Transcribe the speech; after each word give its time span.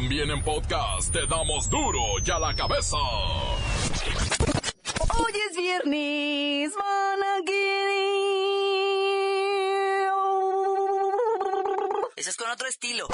También 0.00 0.30
en 0.30 0.40
podcast 0.44 1.12
te 1.12 1.26
damos 1.26 1.68
duro 1.68 1.98
y 2.24 2.30
a 2.30 2.38
la 2.38 2.54
cabeza. 2.54 2.96
Hoy 5.18 5.32
es 5.50 5.56
viernes, 5.56 6.72
Ese 12.14 12.30
es 12.30 12.36
con 12.36 12.48
otro 12.48 12.68
estilo. 12.68 13.08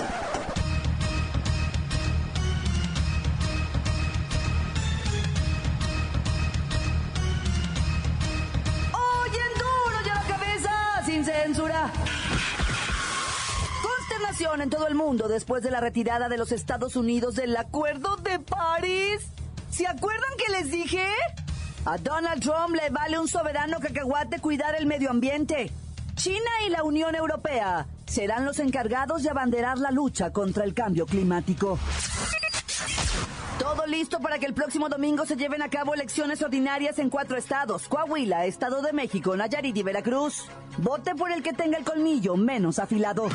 Hoy 8.92 9.30
en 9.30 9.58
duro 9.58 9.96
y 10.04 10.08
a 10.10 10.14
la 10.16 10.24
cabeza, 10.28 11.02
sin 11.06 11.24
censura 11.24 11.90
Consternación 14.14 14.60
en 14.60 14.70
todo 14.70 14.86
el 14.86 14.94
mundo 14.94 15.26
después 15.26 15.64
de 15.64 15.72
la 15.72 15.80
retirada 15.80 16.28
de 16.28 16.38
los 16.38 16.52
Estados 16.52 16.94
Unidos 16.94 17.34
del 17.34 17.56
Acuerdo 17.56 18.14
de 18.16 18.38
París. 18.38 19.26
¿Se 19.70 19.88
acuerdan 19.88 20.30
que 20.38 20.52
les 20.52 20.70
dije? 20.70 21.04
A 21.84 21.98
Donald 21.98 22.40
Trump 22.40 22.76
le 22.76 22.90
vale 22.90 23.18
un 23.18 23.26
soberano 23.26 23.80
cacahuate 23.80 24.38
cuidar 24.38 24.76
el 24.76 24.86
medio 24.86 25.10
ambiente. 25.10 25.72
China 26.14 26.50
y 26.64 26.70
la 26.70 26.84
Unión 26.84 27.16
Europea 27.16 27.88
serán 28.06 28.44
los 28.44 28.60
encargados 28.60 29.24
de 29.24 29.30
abanderar 29.30 29.78
la 29.78 29.90
lucha 29.90 30.32
contra 30.32 30.62
el 30.62 30.74
cambio 30.74 31.06
climático. 31.06 31.76
Todo 33.58 33.84
listo 33.86 34.20
para 34.20 34.38
que 34.38 34.46
el 34.46 34.54
próximo 34.54 34.88
domingo 34.88 35.26
se 35.26 35.34
lleven 35.34 35.60
a 35.60 35.70
cabo 35.70 35.92
elecciones 35.92 36.40
ordinarias 36.40 37.00
en 37.00 37.10
cuatro 37.10 37.36
estados: 37.36 37.88
Coahuila, 37.88 38.46
Estado 38.46 38.80
de 38.80 38.92
México, 38.92 39.36
Nayarit 39.36 39.76
y 39.76 39.82
Veracruz. 39.82 40.44
Vote 40.78 41.16
por 41.16 41.32
el 41.32 41.42
que 41.42 41.52
tenga 41.52 41.78
el 41.78 41.84
colmillo 41.84 42.36
menos 42.36 42.78
afilado. 42.78 43.28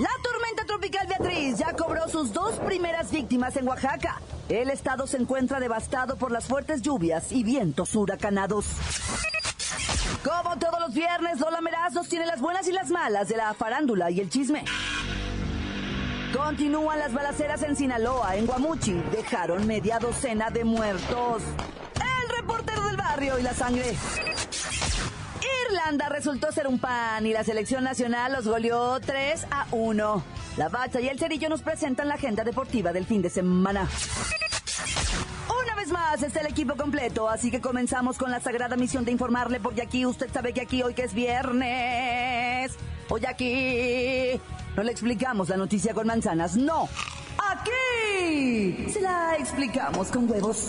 La 0.00 0.08
tormenta 0.22 0.64
tropical 0.64 1.06
Beatriz 1.06 1.58
ya 1.58 1.74
cobró 1.74 2.08
sus 2.08 2.32
dos 2.32 2.54
primeras 2.60 3.10
víctimas 3.10 3.54
en 3.58 3.68
Oaxaca. 3.68 4.18
El 4.48 4.70
estado 4.70 5.06
se 5.06 5.18
encuentra 5.18 5.60
devastado 5.60 6.16
por 6.16 6.32
las 6.32 6.46
fuertes 6.46 6.80
lluvias 6.80 7.30
y 7.32 7.44
vientos 7.44 7.94
huracanados. 7.94 8.64
Como 10.24 10.58
todos 10.58 10.80
los 10.80 10.94
viernes, 10.94 11.38
Lola 11.38 11.60
Meraz 11.60 11.92
tiene 12.08 12.24
las 12.24 12.40
buenas 12.40 12.66
y 12.66 12.72
las 12.72 12.88
malas 12.88 13.28
de 13.28 13.36
la 13.36 13.52
farándula 13.52 14.10
y 14.10 14.20
el 14.20 14.30
chisme. 14.30 14.64
Continúan 16.34 16.98
las 16.98 17.12
balaceras 17.12 17.62
en 17.62 17.76
Sinaloa, 17.76 18.36
en 18.36 18.46
Guamuchi. 18.46 18.94
Dejaron 19.12 19.66
media 19.66 19.98
docena 19.98 20.48
de 20.48 20.64
muertos. 20.64 21.42
El 21.96 22.36
reportero 22.38 22.86
del 22.86 22.96
barrio 22.96 23.38
y 23.38 23.42
la 23.42 23.52
sangre. 23.52 23.94
Irlanda 25.70 26.08
resultó 26.08 26.50
ser 26.50 26.66
un 26.66 26.80
pan 26.80 27.24
y 27.26 27.32
la 27.32 27.44
selección 27.44 27.84
nacional 27.84 28.32
los 28.32 28.46
goleó 28.46 28.98
3 28.98 29.46
a 29.52 29.66
1. 29.70 30.24
La 30.56 30.68
Bacha 30.68 31.00
y 31.00 31.06
el 31.06 31.16
Cerillo 31.16 31.48
nos 31.48 31.62
presentan 31.62 32.08
la 32.08 32.14
agenda 32.14 32.42
deportiva 32.42 32.92
del 32.92 33.06
fin 33.06 33.22
de 33.22 33.30
semana. 33.30 33.88
Una 35.62 35.74
vez 35.76 35.88
más 35.92 36.22
está 36.24 36.40
el 36.40 36.48
equipo 36.48 36.74
completo, 36.74 37.28
así 37.28 37.52
que 37.52 37.60
comenzamos 37.60 38.18
con 38.18 38.32
la 38.32 38.40
sagrada 38.40 38.76
misión 38.76 39.04
de 39.04 39.12
informarle, 39.12 39.60
porque 39.60 39.82
aquí 39.82 40.04
usted 40.04 40.28
sabe 40.32 40.52
que 40.52 40.62
aquí 40.62 40.82
hoy 40.82 40.92
que 40.92 41.04
es 41.04 41.14
viernes, 41.14 42.74
hoy 43.08 43.24
aquí 43.26 44.40
no 44.76 44.82
le 44.82 44.90
explicamos 44.90 45.48
la 45.50 45.56
noticia 45.56 45.94
con 45.94 46.08
manzanas, 46.08 46.56
no, 46.56 46.88
aquí 47.48 48.90
se 48.92 49.00
la 49.00 49.36
explicamos 49.38 50.08
con 50.08 50.28
huevos 50.28 50.68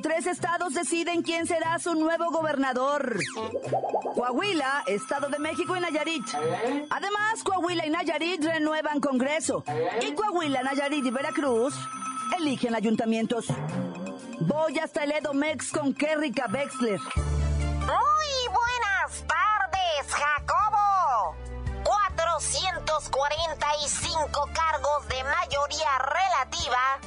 Tres 0.00 0.26
estados 0.26 0.72
deciden 0.74 1.22
quién 1.22 1.46
será 1.46 1.78
su 1.78 1.94
nuevo 1.94 2.30
gobernador. 2.30 3.18
Coahuila, 4.14 4.82
Estado 4.86 5.28
de 5.28 5.38
México 5.38 5.76
y 5.76 5.80
Nayarit. 5.80 6.24
Además, 6.90 7.42
Coahuila 7.44 7.86
y 7.86 7.90
Nayarit 7.90 8.42
renuevan 8.44 9.00
Congreso. 9.00 9.64
Y 10.00 10.12
Coahuila, 10.12 10.62
Nayarit 10.62 11.04
y 11.04 11.10
Veracruz 11.10 11.74
eligen 12.38 12.74
ayuntamientos. 12.74 13.48
Voy 14.40 14.78
hasta 14.78 15.04
el 15.04 15.12
Edomex 15.12 15.70
con 15.72 15.92
Kerrika 15.92 16.48
Wexler. 16.52 16.98
Muy 17.00 18.48
buenas 18.48 19.26
tardes, 19.26 20.06
Jacobo. 20.08 21.36
445 21.84 24.48
cargos 24.54 25.06
de 25.08 25.22
mayoría 25.24 25.98
relativa 25.98 27.00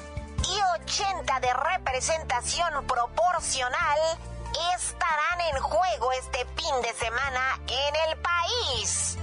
y 0.55 0.81
80 0.81 1.39
de 1.41 1.53
representación 1.53 2.85
proporcional 2.87 3.99
estarán 4.75 5.41
en 5.53 5.61
juego 5.61 6.11
este 6.13 6.45
fin 6.55 6.81
de 6.81 6.93
semana 6.93 7.59
en 7.67 7.95
el 8.09 8.17
país. 8.19 9.17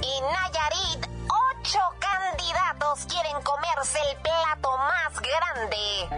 Y 0.00 0.20
Nayarit, 0.20 1.06
ocho 1.28 1.80
candidatos 1.98 3.04
quieren 3.06 3.42
comerse 3.42 3.98
el 4.10 4.16
plato 4.22 4.78
más 4.78 5.20
grande. 5.20 6.08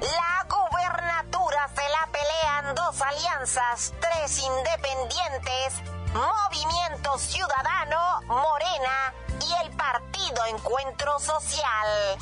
La 0.00 0.46
gubernatura 0.48 1.68
se 1.74 1.88
la 1.88 2.08
pelean 2.12 2.74
dos 2.76 3.00
alianzas, 3.02 3.92
tres 4.00 4.38
independientes, 4.38 5.82
Movimiento 6.14 7.18
Ciudadano, 7.18 8.20
Morena 8.26 9.14
y 9.40 9.66
el 9.66 9.76
Partido 9.76 10.44
Encuentro 10.46 11.18
Social. 11.18 12.18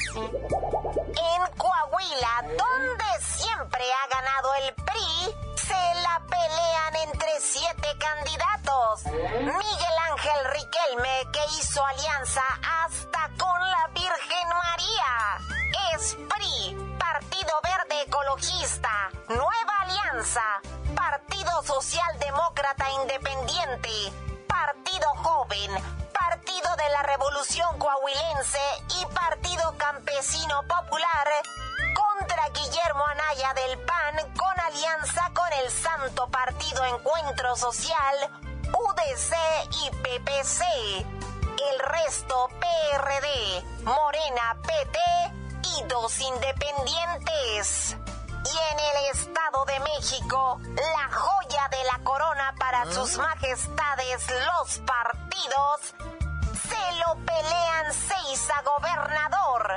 En 1.17 1.57
Coahuila, 1.57 2.43
donde 2.57 3.05
siempre 3.21 3.85
ha 3.93 4.07
ganado 4.09 4.55
el 4.55 4.75
PRI, 4.75 5.35
se 5.57 6.01
la 6.03 6.23
pelean 6.29 6.97
entre 7.11 7.41
siete 7.41 7.89
candidatos. 7.99 9.05
Miguel 9.05 9.97
Ángel 10.11 10.45
Riquelme, 10.53 11.27
que 11.33 11.41
hizo 11.59 11.85
alianza 11.85 12.43
hasta 12.85 13.31
con 13.39 13.61
la 13.71 13.89
Virgen 13.95 14.49
María. 14.49 15.39
Es 15.95 16.17
PRI, 16.29 16.97
Partido 16.99 17.61
Verde 17.63 18.03
Ecologista, 18.03 19.11
Nueva 19.29 19.75
Alianza, 19.81 20.61
Partido 20.95 21.63
Socialdemócrata 21.63 22.91
Independiente, 23.03 23.91
Partido 24.49 25.09
Joven, 25.17 25.71
Partido 26.33 26.75
de 26.77 26.89
la 26.89 27.03
Revolución 27.03 27.79
Coahuilense 27.79 28.59
y 28.99 29.05
Partido 29.15 29.77
Campesino 29.77 30.63
Popular 30.63 31.29
contra 31.95 32.49
Guillermo 32.49 33.05
Anaya 33.07 33.53
del 33.53 33.79
PAN 33.81 34.33
con 34.35 34.61
alianza 34.61 35.31
con 35.35 35.53
el 35.53 35.71
Santo 35.71 36.27
Partido 36.29 36.87
Encuentro 36.87 37.55
Social, 37.55 38.17
UDC 38.73 39.35
y 39.83 39.91
PPC. 39.91 40.63
El 41.71 41.79
resto 41.81 42.49
PRD, 42.59 43.63
Morena 43.85 44.57
PT 44.63 45.01
y 45.77 45.85
dos 45.85 46.19
independientes. 46.19 47.95
Y 48.47 48.73
en 48.73 48.79
el 48.81 49.11
Estado 49.13 49.67
de 49.67 49.81
México, 49.81 50.59
la 50.63 51.15
joya 51.15 51.69
de 51.69 51.85
la 51.85 51.99
corona 52.03 52.55
para 52.59 52.91
sus 52.91 53.19
majestades 53.19 54.27
los 54.31 54.79
partidos 54.79 56.22
se 56.69 56.93
lo 56.99 57.15
pelean 57.25 57.93
seis 57.93 58.49
a 58.51 58.63
gobernador. 58.63 59.73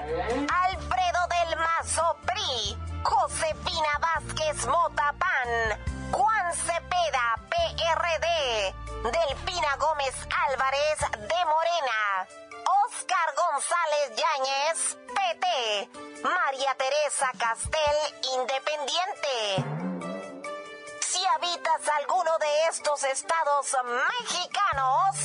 Alfredo 0.63 1.21
del 1.35 1.57
Mazo 1.57 2.17
PRI, 2.25 2.77
Josefina 3.03 3.99
Vázquez 3.99 4.65
Mota 4.67 5.13
PAN, 5.17 6.11
Juan 6.11 6.53
Cepeda 6.53 7.35
PRD, 7.49 8.75
Delfina 9.11 9.75
Gómez 9.77 10.15
Álvarez 10.49 10.99
de 11.11 11.45
Morena, 11.45 12.27
Oscar 12.85 13.33
González 13.35 14.11
Yáñez 14.21 14.97
PT, 15.15 15.89
María 16.23 16.75
Teresa 16.75 17.31
Castel 17.37 17.97
Independiente 18.39 19.94
alguno 21.87 22.31
de 22.39 22.67
estos 22.69 23.03
estados 23.03 23.75
mexicanos, 24.21 25.15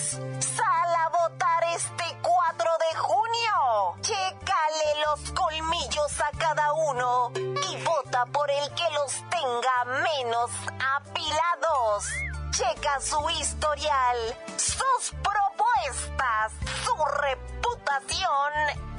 sal 0.56 0.94
a 0.94 1.08
votar 1.08 1.64
este 1.74 2.04
4 2.22 2.70
de 2.78 2.98
junio. 2.98 3.94
Chécale 4.00 5.04
los 5.06 5.30
colmillos 5.32 6.20
a 6.20 6.30
cada 6.38 6.72
uno 6.72 7.32
y 7.34 7.82
vota 7.82 8.26
por 8.26 8.50
el 8.50 8.74
que 8.74 8.90
los 8.92 9.12
tenga 9.30 9.84
menos 10.02 10.50
apilados. 10.96 12.06
Checa 12.50 13.00
su 13.00 13.30
historial, 13.30 14.36
sus 14.56 15.12
propuestas, 15.22 16.52
su 16.84 17.04
reputación 17.22 18.52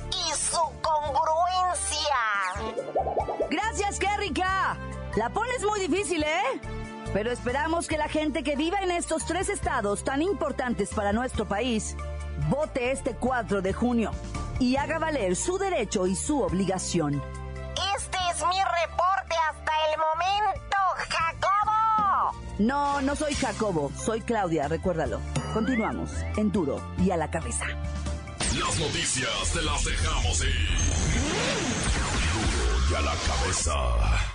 y 0.10 0.34
su 0.34 0.62
congruencia. 0.82 2.18
Gracias, 3.50 4.00
Kerrika. 4.00 4.78
La 5.16 5.30
pones 5.30 5.62
muy 5.64 5.80
difícil, 5.82 6.24
¿eh? 6.24 6.62
Pero 7.14 7.32
esperamos 7.32 7.88
que 7.88 7.98
la 7.98 8.08
gente 8.08 8.44
que 8.44 8.56
viva 8.56 8.80
en 8.80 8.92
estos 8.92 9.26
tres 9.26 9.50
estados 9.50 10.06
tan 10.06 10.22
importantes 10.22 10.94
para 10.94 11.12
nuestro 11.12 11.46
país 11.46 11.98
vote 12.50 12.92
este 12.92 13.16
4 13.16 13.62
de 13.62 13.74
junio 13.74 14.12
y 14.60 14.78
haga 14.78 15.00
valer 15.00 15.36
su 15.36 15.58
derecho 15.58 16.08
y 16.08 16.16
su 16.16 16.42
obligación. 16.42 17.22
Este 17.98 18.18
es 18.32 18.38
mi 18.48 18.56
reporte 18.56 19.36
hasta 19.50 19.72
el 19.90 20.00
momento, 20.00 20.78
Jacobo. 21.10 22.38
No, 22.60 23.02
no 23.02 23.16
soy 23.18 23.34
Jacobo, 23.34 23.92
soy 23.98 24.22
Claudia, 24.22 24.70
recuérdalo. 24.70 25.20
Continuamos 25.54 26.12
en 26.38 26.54
duro 26.54 26.82
y 27.00 27.12
a 27.12 27.18
la 27.18 27.30
cabeza. 27.30 27.66
Las 28.58 28.80
noticias 28.80 29.52
te 29.54 29.62
las 29.62 29.84
dejamos 29.84 30.42
ir. 30.42 30.70
Duro 32.34 32.92
y 32.92 32.96
a 32.96 33.02
la 33.02 33.16
cabeza. 33.28 34.31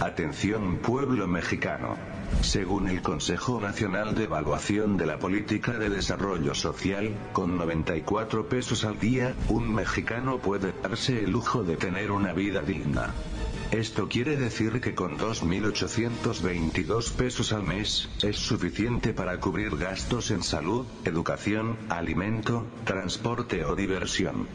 Atención 0.00 0.78
pueblo 0.78 1.26
mexicano. 1.26 1.96
Según 2.40 2.88
el 2.88 3.02
Consejo 3.02 3.60
Nacional 3.60 4.14
de 4.14 4.24
Evaluación 4.24 4.96
de 4.96 5.04
la 5.04 5.18
Política 5.18 5.72
de 5.78 5.90
Desarrollo 5.90 6.54
Social, 6.54 7.14
con 7.34 7.58
94 7.58 8.48
pesos 8.48 8.84
al 8.84 8.98
día, 8.98 9.34
un 9.48 9.74
mexicano 9.74 10.38
puede 10.38 10.72
darse 10.82 11.22
el 11.24 11.30
lujo 11.30 11.64
de 11.64 11.76
tener 11.76 12.10
una 12.12 12.32
vida 12.32 12.62
digna. 12.62 13.12
Esto 13.72 14.08
quiere 14.08 14.36
decir 14.36 14.80
que 14.80 14.94
con 14.94 15.18
2.822 15.18 17.12
pesos 17.12 17.52
al 17.52 17.62
mes, 17.62 18.08
es 18.22 18.36
suficiente 18.36 19.12
para 19.12 19.38
cubrir 19.38 19.76
gastos 19.76 20.30
en 20.30 20.42
salud, 20.42 20.86
educación, 21.04 21.76
alimento, 21.88 22.64
transporte 22.84 23.64
o 23.66 23.76
diversión. 23.76 24.48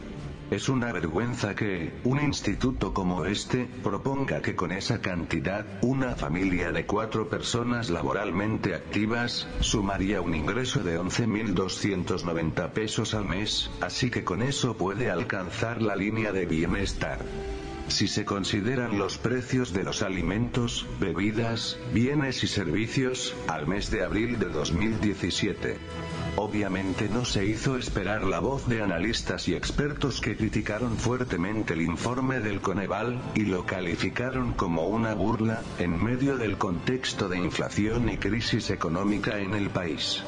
Es 0.52 0.70
una 0.70 0.94
vergüenza 0.94 1.56
que, 1.56 1.92
un 2.04 2.22
instituto 2.22 2.94
como 2.94 3.26
este, 3.26 3.68
proponga 3.84 4.44
que 4.44 4.56
con 4.56 4.72
esa 4.72 5.02
cantidad, 5.02 5.66
una 5.82 6.16
familia 6.16 6.72
de 6.72 6.86
cuatro 6.86 7.28
personas 7.30 7.90
laboralmente 7.90 8.76
activas, 8.76 9.48
sumaría 9.62 10.22
un 10.22 10.36
ingreso 10.36 10.84
de 10.84 11.00
11.290 11.00 12.70
pesos 12.72 13.16
al 13.16 13.26
mes, 13.26 13.72
así 13.82 14.12
que 14.12 14.24
con 14.24 14.44
eso 14.44 14.78
puede 14.78 15.10
alcanzar 15.10 15.82
la 15.82 15.96
línea 15.96 16.32
de 16.32 16.46
bienestar. 16.46 17.20
Si 17.88 18.08
se 18.08 18.24
consideran 18.24 19.00
los 19.00 19.18
precios 19.18 19.74
de 19.74 19.84
los 19.84 20.04
alimentos, 20.04 20.86
bebidas, 21.00 21.78
bienes 21.92 22.44
y 22.44 22.48
servicios, 22.48 23.36
al 23.48 23.68
mes 23.68 23.90
de 23.90 24.04
abril 24.04 24.38
de 24.38 24.50
2017. 24.50 25.78
Obviamente 26.38 27.08
no 27.08 27.24
se 27.24 27.46
hizo 27.46 27.78
esperar 27.78 28.24
la 28.24 28.40
voz 28.40 28.68
de 28.68 28.82
analistas 28.82 29.48
y 29.48 29.56
expertos 29.56 30.20
que 30.20 30.36
criticaron 30.36 30.98
fuertemente 30.98 31.74
el 31.74 31.82
informe 31.82 32.42
del 32.42 32.60
Coneval, 32.60 33.22
y 33.36 33.46
lo 33.46 33.66
calificaron 33.66 34.52
como 34.52 34.88
una 34.88 35.14
burla, 35.14 35.62
en 35.80 36.04
medio 36.04 36.38
del 36.38 36.58
contexto 36.58 37.30
de 37.30 37.38
inflación 37.38 38.10
y 38.10 38.18
crisis 38.18 38.70
económica 38.70 39.40
en 39.40 39.54
el 39.54 39.70
país. 39.70 40.24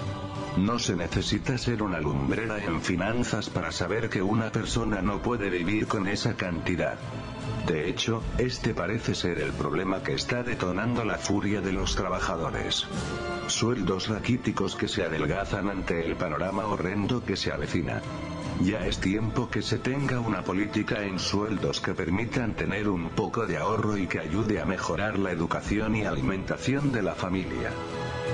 No 0.55 0.79
se 0.79 0.95
necesita 0.95 1.57
ser 1.57 1.83
una 1.83 1.99
lumbrera 1.99 2.63
en 2.63 2.81
finanzas 2.81 3.49
para 3.49 3.73
saber 3.73 4.09
que 4.09 4.21
una 4.21 4.49
persona 4.49 5.01
no 5.01 5.21
puede 5.21 5.49
vivir 5.49 5.87
con 5.87 6.07
esa 6.07 6.35
cantidad. 6.37 6.97
De 7.67 7.89
hecho, 7.89 8.23
este 8.37 8.73
parece 8.73 9.13
ser 9.13 9.39
el 9.39 9.51
problema 9.51 10.01
que 10.01 10.13
está 10.13 10.41
detonando 10.41 11.03
la 11.03 11.17
furia 11.17 11.59
de 11.59 11.73
los 11.73 11.95
trabajadores. 11.95 12.87
Sueldos 13.47 14.07
raquíticos 14.07 14.77
que 14.77 14.87
se 14.87 15.03
adelgazan 15.03 15.69
ante 15.69 16.05
el 16.05 16.15
panorama 16.15 16.65
horrendo 16.65 17.25
que 17.25 17.35
se 17.35 17.51
avecina. 17.51 18.01
Ya 18.61 18.87
es 18.87 18.99
tiempo 18.99 19.49
que 19.49 19.61
se 19.61 19.79
tenga 19.79 20.21
una 20.21 20.43
política 20.43 21.03
en 21.03 21.19
sueldos 21.19 21.81
que 21.81 21.93
permitan 21.93 22.55
tener 22.55 22.87
un 22.87 23.09
poco 23.09 23.45
de 23.45 23.57
ahorro 23.57 23.97
y 23.97 24.07
que 24.07 24.19
ayude 24.19 24.61
a 24.61 24.65
mejorar 24.65 25.19
la 25.19 25.31
educación 25.31 25.97
y 25.97 26.05
alimentación 26.05 26.93
de 26.93 27.03
la 27.03 27.15
familia. 27.15 27.71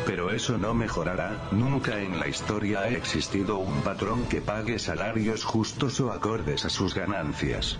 Pero 0.05 0.31
eso 0.31 0.57
no 0.57 0.73
mejorará, 0.73 1.47
nunca 1.51 1.99
en 1.99 2.19
la 2.19 2.27
historia 2.27 2.81
ha 2.81 2.89
existido 2.89 3.57
un 3.57 3.81
patrón 3.81 4.25
que 4.25 4.41
pague 4.41 4.77
salarios 4.79 5.43
justos 5.43 5.99
o 6.01 6.11
acordes 6.11 6.65
a 6.65 6.69
sus 6.69 6.93
ganancias. 6.93 7.77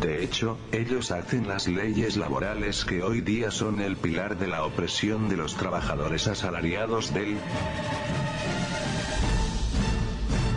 De 0.00 0.22
hecho, 0.22 0.58
ellos 0.72 1.10
hacen 1.10 1.48
las 1.48 1.66
leyes 1.66 2.16
laborales 2.16 2.84
que 2.84 3.02
hoy 3.02 3.20
día 3.20 3.50
son 3.50 3.80
el 3.80 3.96
pilar 3.96 4.36
de 4.36 4.48
la 4.48 4.64
opresión 4.64 5.28
de 5.28 5.36
los 5.36 5.56
trabajadores 5.56 6.28
asalariados 6.28 7.14
del 7.14 7.38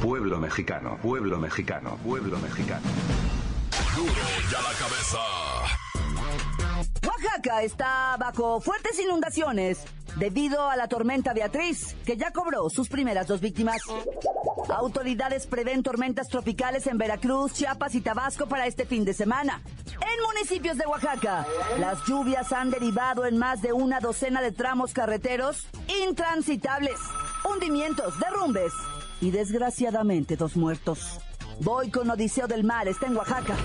pueblo 0.01 0.39
mexicano, 0.39 0.97
pueblo 1.01 1.39
mexicano, 1.39 1.97
pueblo 2.03 2.37
mexicano. 2.39 2.85
Duro 3.95 4.11
y 4.11 4.55
a 4.55 4.61
la 4.61 4.73
cabeza. 4.77 5.17
Oaxaca 7.05 7.63
está 7.63 8.15
bajo 8.19 8.61
fuertes 8.61 8.99
inundaciones 8.99 9.85
debido 10.19 10.69
a 10.69 10.75
la 10.75 10.87
tormenta 10.87 11.33
Beatriz, 11.33 11.95
que 12.05 12.17
ya 12.17 12.31
cobró 12.31 12.69
sus 12.69 12.89
primeras 12.89 13.27
dos 13.27 13.41
víctimas. 13.41 13.81
Autoridades 14.69 15.47
prevén 15.47 15.83
tormentas 15.83 16.27
tropicales 16.27 16.87
en 16.87 16.97
Veracruz, 16.97 17.53
Chiapas 17.53 17.95
y 17.95 18.01
Tabasco 18.01 18.47
para 18.47 18.67
este 18.67 18.85
fin 18.85 19.05
de 19.05 19.13
semana. 19.13 19.61
En 19.87 20.23
municipios 20.25 20.77
de 20.77 20.85
Oaxaca, 20.85 21.45
las 21.79 22.03
lluvias 22.05 22.51
han 22.51 22.69
derivado 22.69 23.25
en 23.25 23.37
más 23.37 23.61
de 23.61 23.73
una 23.73 23.99
docena 23.99 24.41
de 24.41 24.51
tramos 24.51 24.93
carreteros 24.93 25.67
intransitables, 26.03 26.97
hundimientos, 27.51 28.19
derrumbes 28.19 28.73
y 29.21 29.31
desgraciadamente 29.31 30.35
dos 30.35 30.55
muertos. 30.57 31.19
Voy 31.61 31.89
con 31.89 32.09
Odiseo 32.09 32.47
del 32.47 32.63
Mar, 32.63 32.87
está 32.87 33.07
en 33.07 33.17
Oaxaca. 33.17 33.55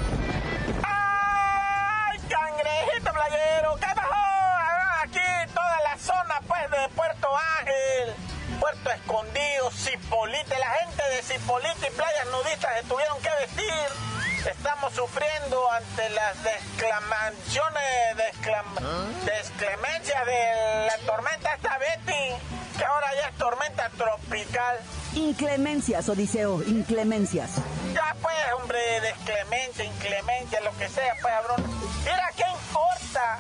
Puerto 7.73 8.11
Ángel, 8.13 8.15
Puerto 8.61 8.91
Escondido, 8.91 9.71
Cipolite. 9.71 10.59
La 10.59 10.71
gente 10.81 11.03
de 11.11 11.23
Cipolite 11.23 11.87
y 11.89 11.91
playas 11.97 12.27
nudistas 12.31 12.71
se 12.81 12.83
tuvieron 12.85 13.19
que 13.21 13.31
vestir. 13.41 14.51
Estamos 14.51 14.93
sufriendo 14.95 15.71
ante 15.71 16.11
las 16.11 16.35
desclamaciones, 16.43 18.17
desclam- 18.17 19.25
desclemencias 19.25 20.27
de 20.27 20.87
la 20.87 20.99
tormenta 21.07 21.55
esta 21.55 21.79
Betty, 21.79 22.35
que 22.77 22.85
ahora 22.85 23.07
ya 23.21 23.29
es 23.29 23.37
tormenta 23.39 23.89
tropical. 23.97 24.79
Inclemencias, 25.15 26.09
Odiseo, 26.09 26.63
inclemencias. 26.65 27.51
Ya 27.95 28.17
pues, 28.21 28.35
hombre, 28.61 28.81
desclemencia, 29.01 29.85
inclemencia, 29.85 30.61
lo 30.63 30.77
que 30.77 30.89
sea, 30.89 31.15
pues, 31.21 31.33
cabrón. 31.35 31.63
Mira, 32.05 32.29
¿qué 32.37 32.45
importa? 32.51 33.39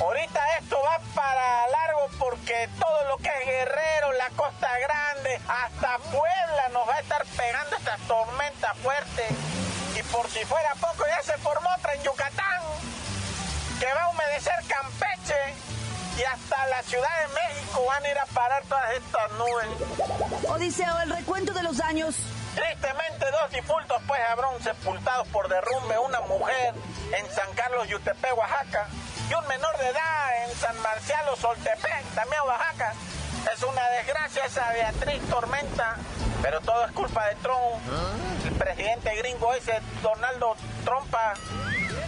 Ahorita 0.00 0.40
esto 0.60 0.80
va 0.80 1.00
para 1.12 1.66
largo 1.68 2.08
porque 2.18 2.68
todo 2.78 3.04
lo 3.08 3.16
que 3.16 3.28
es 3.28 3.46
Guerrero, 3.46 4.12
la 4.12 4.28
Costa 4.30 4.68
Grande, 4.78 5.40
hasta 5.48 5.98
Puebla 6.10 6.68
nos 6.72 6.88
va 6.88 6.94
a 6.94 7.00
estar 7.00 7.24
pegando 7.36 7.76
esta 7.76 7.96
tormenta 8.06 8.74
fuerte. 8.74 9.26
Y 9.98 10.02
por 10.04 10.28
si 10.28 10.44
fuera 10.44 10.72
poco, 10.76 11.04
ya 11.04 11.22
se 11.22 11.36
formó 11.38 11.68
otra 11.76 11.94
en 11.94 12.02
Yucatán, 12.04 12.62
que 13.80 13.92
va 13.92 14.04
a 14.04 14.08
humedecer 14.10 14.54
Campeche. 14.68 15.54
Y 16.16 16.22
hasta 16.22 16.66
la 16.68 16.82
Ciudad 16.82 17.08
de 17.20 17.34
México 17.34 17.84
van 17.86 18.04
a 18.04 18.08
ir 18.08 18.18
a 18.18 18.26
parar 18.26 18.62
todas 18.68 18.92
estas 18.92 19.32
nubes. 19.32 20.48
Odiseo, 20.48 21.00
el 21.00 21.10
recuento 21.10 21.52
de 21.52 21.62
los 21.64 21.76
daños. 21.76 22.14
Tristemente, 22.54 23.26
dos 23.30 23.50
difuntos, 23.50 24.00
pues, 24.06 24.20
habrán 24.28 24.60
sepultados 24.62 25.26
por 25.28 25.48
derrumbe. 25.48 25.98
Una 25.98 26.20
mujer 26.22 26.74
en 27.16 27.30
San 27.32 27.52
Carlos, 27.54 27.88
Yutepec, 27.88 28.36
Oaxaca. 28.36 28.88
Y 29.28 29.34
un 29.34 29.46
menor 29.46 29.76
de 29.78 29.88
edad 29.88 30.44
en 30.44 30.56
San 30.56 30.80
Marcial, 30.80 31.24
Soltepec, 31.40 32.04
también 32.14 32.40
Oaxaca. 32.46 32.92
Es 33.54 33.62
una 33.62 33.82
desgracia 33.90 34.44
esa 34.44 34.72
Beatriz 34.72 35.22
Tormenta. 35.28 35.96
Pero 36.42 36.60
todo 36.60 36.84
es 36.86 36.92
culpa 36.92 37.26
de 37.26 37.34
Trump. 37.36 37.82
El 38.46 38.52
presidente 38.54 39.14
gringo 39.16 39.52
ese, 39.54 39.80
Donaldo 40.02 40.56
Trumpa. 40.84 41.34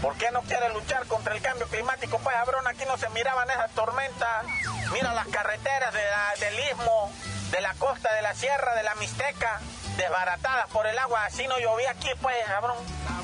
¿Por 0.00 0.16
qué 0.16 0.30
no 0.30 0.40
quiere 0.42 0.68
luchar 0.70 1.04
contra 1.06 1.34
el 1.34 1.42
cambio 1.42 1.66
climático? 1.68 2.18
Pues, 2.20 2.34
cabrón, 2.36 2.66
aquí 2.66 2.84
no 2.86 2.96
se 2.96 3.08
miraban 3.10 3.50
esas 3.50 3.70
tormentas. 3.72 4.46
Mira 4.92 5.12
las 5.14 5.26
carreteras 5.28 5.92
de 5.92 6.02
la- 6.02 6.34
del 6.46 6.58
istmo, 6.70 7.12
de 7.50 7.60
la 7.60 7.74
costa, 7.74 8.12
de 8.14 8.22
la 8.22 8.34
sierra, 8.34 8.74
de 8.76 8.82
la 8.84 8.94
Mixteca, 8.94 9.60
desbaratadas 9.96 10.68
por 10.68 10.86
el 10.86 10.98
agua. 10.98 11.24
Así 11.26 11.46
no 11.48 11.58
llovía 11.58 11.90
aquí, 11.90 12.10
pues, 12.22 12.36
cabrón. 12.46 12.78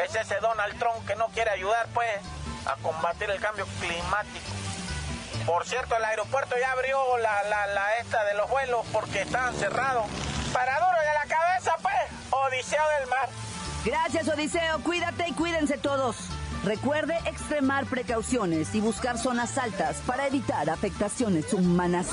Es 0.04 0.14
ese 0.14 0.36
Donald 0.40 0.78
Trump 0.78 1.06
que 1.06 1.16
no 1.16 1.28
quiere 1.28 1.50
ayudar, 1.52 1.86
pues, 1.94 2.10
a 2.66 2.76
combatir 2.82 3.30
el 3.30 3.40
cambio 3.40 3.66
climático. 3.80 4.46
Por 5.46 5.64
cierto, 5.66 5.96
el 5.96 6.04
aeropuerto 6.04 6.56
ya 6.58 6.72
abrió 6.72 6.98
la, 7.18 7.42
la, 7.44 7.66
la 7.68 7.96
esta 8.00 8.24
de 8.24 8.34
los 8.34 8.50
vuelos 8.50 8.84
porque 8.92 9.22
estaban 9.22 9.54
cerrados. 9.54 10.06
Para 10.52 10.74
duro 10.78 10.96
y 11.04 11.08
a 11.08 11.14
la 11.14 11.34
cabeza, 11.34 11.76
pues, 11.82 11.94
Odiseo 12.30 12.82
del 12.98 13.08
Mar. 13.08 13.28
Gracias, 13.84 14.28
Odiseo. 14.28 14.82
Cuídate 14.82 15.28
y 15.28 15.32
cuídense 15.32 15.78
todos. 15.78 16.16
Recuerde 16.64 17.16
extremar 17.26 17.86
precauciones 17.86 18.74
y 18.74 18.80
buscar 18.80 19.18
zonas 19.18 19.56
altas 19.56 19.98
para 20.06 20.26
evitar 20.26 20.68
afectaciones 20.68 21.52
humanas. 21.52 22.08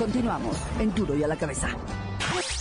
Continuamos 0.00 0.56
en 0.80 0.92
Duro 0.94 1.14
y 1.14 1.22
a 1.22 1.28
la 1.28 1.36
cabeza. 1.36 1.68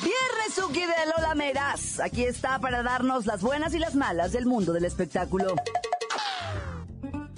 Viernes 0.00 0.54
de 0.96 1.06
Lola 1.06 1.34
Meraz. 1.34 1.98
Aquí 2.00 2.24
está 2.24 2.58
para 2.60 2.82
darnos 2.82 3.26
las 3.26 3.42
buenas 3.42 3.74
y 3.74 3.78
las 3.78 3.94
malas 3.94 4.32
del 4.32 4.46
mundo 4.46 4.72
del 4.72 4.84
espectáculo. 4.84 5.56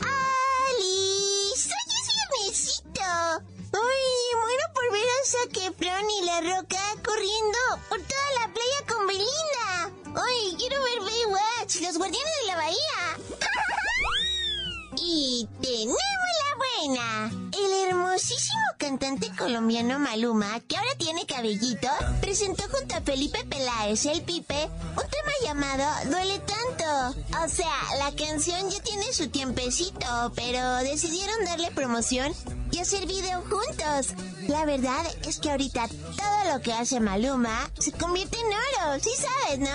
¡Ali! 0.01 1.53
¡Soy 1.57 1.83
viernesito! 2.13 3.01
¡Ay, 3.03 4.13
muero 4.35 4.65
por 4.75 4.93
ver 4.93 5.09
a 5.09 5.25
Zac 5.27 5.57
y 5.57 6.25
La 6.25 6.41
Roca 6.41 6.83
corriendo 7.05 7.59
por 7.89 7.99
toda 7.99 8.31
la 8.41 8.53
playa 8.53 8.87
con 8.89 9.07
Belinda! 9.07 9.91
¡Ay, 10.17 10.55
quiero 10.59 10.83
ver 10.83 11.01
Baywatch, 11.01 11.81
los 11.83 11.97
guardianes 11.97 12.40
cantante 18.91 19.31
colombiano 19.39 20.01
Maluma, 20.01 20.59
que 20.67 20.77
ahora 20.77 20.91
tiene 20.99 21.25
cabellito, 21.25 21.87
presentó 22.21 22.65
junto 22.73 22.97
a 22.97 23.01
Felipe 23.01 23.39
Peláez, 23.49 24.05
el 24.07 24.23
Pipe, 24.23 24.65
un 24.65 25.09
tema 25.09 25.33
llamado 25.45 25.85
Duele 26.11 26.41
Tanto. 26.41 27.21
O 27.41 27.49
sea, 27.49 27.71
la 28.01 28.11
canción 28.17 28.69
ya 28.69 28.83
tiene 28.83 29.13
su 29.13 29.29
tiempecito, 29.29 30.33
pero 30.35 30.79
decidieron 30.79 31.45
darle 31.45 31.71
promoción 31.71 32.35
y 32.73 32.81
hacer 32.81 33.07
video 33.07 33.43
juntos. 33.43 34.09
La 34.49 34.65
verdad 34.65 35.07
es 35.25 35.39
que 35.39 35.53
ahorita 35.53 35.87
todo 35.87 36.53
lo 36.53 36.61
que 36.61 36.73
hace 36.73 36.99
Maluma 36.99 37.71
se 37.79 37.93
convierte 37.93 38.39
en 38.41 38.47
oro, 38.47 38.99
sí 39.01 39.11
sabes, 39.17 39.61
¿no? 39.61 39.69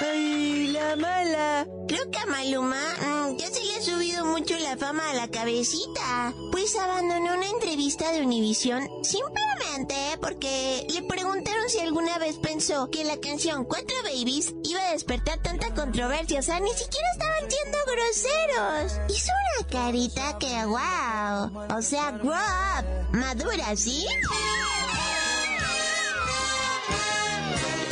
¡Ay, 0.00 0.63
la 0.74 0.96
mala! 0.96 1.66
Creo 1.86 2.10
que 2.10 2.26
Maluma 2.26 2.76
mm, 2.76 3.36
ya 3.36 3.46
se 3.46 3.64
le 3.64 3.76
ha 3.76 3.80
subido 3.80 4.24
mucho 4.24 4.58
la 4.58 4.76
fama 4.76 5.08
a 5.10 5.14
la 5.14 5.28
cabecita. 5.28 6.34
Pues 6.50 6.74
abandonó 6.76 7.34
una 7.34 7.48
entrevista 7.48 8.10
de 8.10 8.22
Univision 8.22 8.88
simplemente 9.04 9.94
porque 10.20 10.84
le 10.88 11.02
preguntaron 11.02 11.68
si 11.68 11.78
alguna 11.78 12.18
vez 12.18 12.38
pensó 12.38 12.90
que 12.90 13.04
la 13.04 13.20
canción 13.20 13.64
Cuatro 13.64 13.96
Babies 14.02 14.52
iba 14.64 14.80
a 14.80 14.92
despertar 14.92 15.40
tanta 15.42 15.72
controversia. 15.74 16.40
O 16.40 16.42
sea, 16.42 16.58
ni 16.58 16.72
siquiera 16.72 17.06
estaban 17.12 17.50
siendo 17.50 17.78
groseros. 17.92 19.00
Hizo 19.08 19.30
una 19.60 19.68
carita 19.68 20.38
que 20.38 20.64
wow. 20.64 21.78
O 21.78 21.82
sea, 21.82 22.10
grow 22.10 22.32
up. 22.32 23.16
Madura, 23.16 23.76
¿sí? 23.76 24.06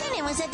Tenemos 0.09 0.41
a 0.41 0.51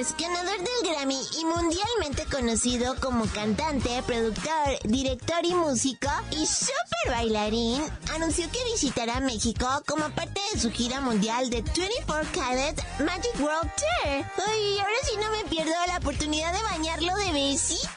ganador 0.00 0.56
del 0.56 0.92
Grammy 0.92 1.20
y 1.38 1.44
mundialmente 1.44 2.24
conocido 2.30 2.96
como 3.00 3.26
cantante, 3.26 4.02
productor, 4.06 4.78
director 4.84 5.44
y 5.44 5.54
músico, 5.54 6.08
y 6.30 6.46
super 6.46 7.10
bailarín, 7.10 7.82
anunció 8.14 8.50
que 8.50 8.64
visitará 8.72 9.20
México 9.20 9.66
como 9.86 10.08
parte 10.10 10.40
de 10.54 10.60
su 10.60 10.70
gira 10.70 11.02
mundial 11.02 11.50
de 11.50 11.60
24 11.60 12.30
Karat 12.32 12.80
Magic 13.00 13.38
World 13.40 13.70
Tour. 13.76 14.24
Ay, 14.46 14.78
ahora 14.78 14.96
sí 15.04 15.12
no 15.20 15.30
me 15.32 15.44
pierdo 15.50 15.72
la 15.86 15.98
oportunidad 15.98 16.54
de 16.54 16.62
bañarlo 16.62 17.14
de 17.16 17.32
besitos. 17.32 17.90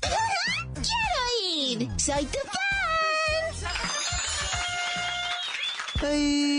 ¡Quiero 0.74 1.22
ir! 1.52 1.90
¡Soy 2.00 2.24
tu 2.24 2.38
fan! 2.38 2.62
¡Ay, 6.02 6.51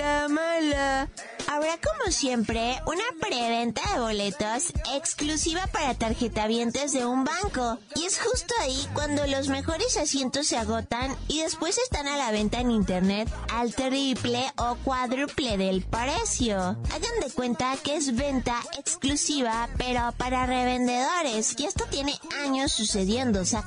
la 0.00 0.28
mala! 0.28 1.08
Habrá 1.46 1.76
como 1.78 2.12
siempre 2.12 2.80
una 2.86 3.04
preventa 3.20 3.82
de 3.92 4.00
boletos 4.00 4.72
exclusiva 4.94 5.66
para 5.72 5.94
tarjetavientes 5.94 6.92
de 6.92 7.04
un 7.04 7.24
banco. 7.24 7.78
Y 7.96 8.04
es 8.04 8.20
justo 8.20 8.54
ahí 8.60 8.86
cuando 8.94 9.26
los 9.26 9.48
mejores 9.48 9.96
asientos 9.96 10.46
se 10.46 10.56
agotan 10.56 11.16
y 11.28 11.42
después 11.42 11.76
están 11.78 12.06
a 12.06 12.16
la 12.16 12.30
venta 12.30 12.60
en 12.60 12.70
internet 12.70 13.28
al 13.52 13.74
triple 13.74 14.44
o 14.56 14.76
cuádruple 14.84 15.58
del 15.58 15.82
precio. 15.82 16.56
Hagan 16.56 17.20
de 17.26 17.32
cuenta 17.34 17.76
que 17.82 17.96
es 17.96 18.14
venta 18.14 18.54
exclusiva 18.78 19.68
pero 19.76 20.12
para 20.16 20.46
revendedores. 20.46 21.56
Y 21.58 21.66
esto 21.66 21.84
tiene 21.90 22.14
años 22.44 22.72
sucediendo. 22.72 23.40
O 23.40 23.44
sea, 23.44 23.64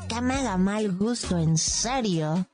mal 0.58 0.98
gusto, 0.98 1.38
en 1.38 1.58
serio. 1.58 2.48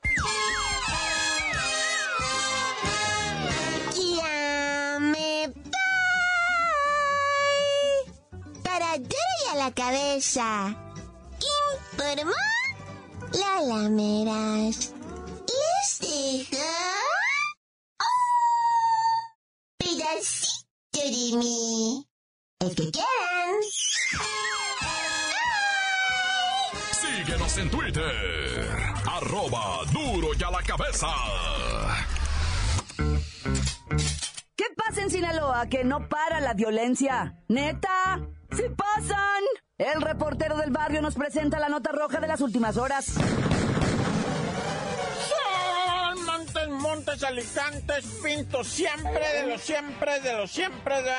La 9.70 9.74
cabeza. 9.74 10.76
Informó 11.92 12.32
la 13.32 13.62
lameras. 13.62 14.92
Les 15.46 15.98
deja 16.00 16.70
un 18.00 18.16
pedacito 19.78 21.00
de 21.04 21.36
mí. 21.36 22.06
El 22.60 22.74
que 22.74 22.90
quieran. 22.90 23.54
Síguenos 26.92 27.58
en 27.58 27.70
Twitter. 27.70 28.68
Arroba 29.06 29.84
duro 29.92 30.28
y 30.38 30.42
a 30.42 30.50
la 30.50 30.62
cabeza. 30.62 31.08
¿Qué 34.56 34.64
pasa 34.76 35.02
en 35.02 35.10
Sinaloa 35.10 35.68
que 35.68 35.84
no 35.84 36.08
para 36.08 36.40
la 36.40 36.54
violencia? 36.54 37.34
¿Neta? 37.48 38.20
¡Sí 38.52 38.64
pasan! 38.76 39.44
El 39.80 40.02
reportero 40.02 40.58
del 40.58 40.70
barrio 40.70 41.00
nos 41.00 41.14
presenta 41.14 41.58
la 41.58 41.70
nota 41.70 41.90
roja 41.90 42.20
de 42.20 42.26
las 42.26 42.42
últimas 42.42 42.76
horas. 42.76 43.14
Montes, 46.26 46.68
montes, 46.68 47.24
alicantes, 47.24 48.04
pintos, 48.22 48.66
siempre 48.66 49.26
de 49.36 49.46
los 49.46 49.62
siempre, 49.62 50.20
de 50.20 50.36
los 50.36 50.50
siempre. 50.50 51.02
De... 51.02 51.12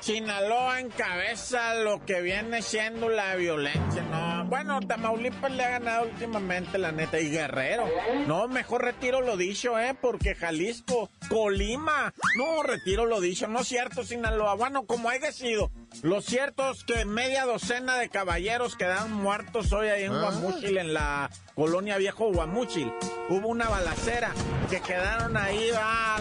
Sinaloa 0.00 0.80
encabeza 0.80 1.74
lo 1.74 2.04
que 2.04 2.20
viene 2.20 2.60
siendo 2.60 3.08
la 3.08 3.34
violencia, 3.34 4.02
¿no? 4.02 4.44
Bueno, 4.44 4.80
Tamaulipas 4.80 5.50
le 5.50 5.64
ha 5.64 5.70
ganado 5.70 6.04
últimamente, 6.04 6.76
la 6.76 6.92
neta, 6.92 7.18
y 7.18 7.30
Guerrero. 7.30 7.88
No, 8.26 8.46
mejor 8.46 8.84
retiro 8.84 9.22
lo 9.22 9.36
dicho, 9.36 9.78
¿eh? 9.78 9.96
Porque 9.98 10.34
Jalisco, 10.34 11.10
Colima, 11.28 12.12
no, 12.36 12.62
retiro 12.62 13.06
lo 13.06 13.20
dicho, 13.20 13.48
no 13.48 13.60
es 13.60 13.68
cierto, 13.68 14.04
Sinaloa. 14.04 14.54
Bueno, 14.54 14.86
como 14.86 15.08
haya 15.08 15.32
sido, 15.32 15.70
lo 16.02 16.20
cierto 16.20 16.70
es 16.70 16.84
que 16.84 17.04
media 17.04 17.44
docena 17.44 17.96
de 17.96 18.08
caballeros 18.08 18.76
quedaron 18.76 19.12
muertos 19.12 19.72
hoy 19.72 19.88
ahí 19.88 20.04
en 20.04 20.12
ah. 20.12 20.20
Guamúchil, 20.20 20.78
en 20.78 20.94
la 20.94 21.30
colonia 21.54 21.98
Viejo 21.98 22.32
Guamúchil. 22.32 22.92
Hubo 23.28 23.48
una 23.48 23.68
balacera 23.68 24.32
que 24.70 24.80
quedaron 24.80 25.36
ahí, 25.36 25.70
va, 25.70 26.18